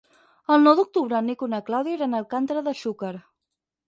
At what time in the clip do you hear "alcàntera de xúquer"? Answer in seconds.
2.21-3.13